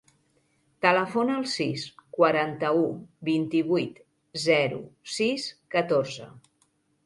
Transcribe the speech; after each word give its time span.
Telefona 0.85 1.35
al 1.41 1.45
sis, 1.51 1.83
quaranta-u, 2.17 2.87
vint-i-vuit, 3.29 4.03
zero, 4.49 4.83
sis, 5.21 5.49
catorze. 5.77 6.35